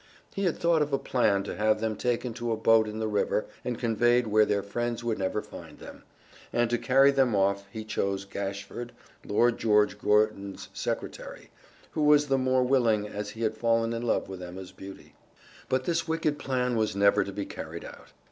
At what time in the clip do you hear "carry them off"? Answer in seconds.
6.79-7.67